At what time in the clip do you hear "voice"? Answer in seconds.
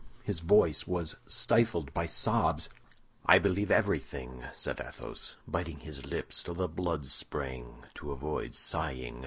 0.39-0.87